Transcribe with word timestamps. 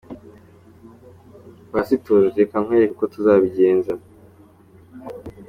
Pasitoro: 1.71 2.25
Reka 2.39 2.55
nkwereke 2.63 2.93
uko 2.95 3.05
tuzabigenza. 3.13 3.93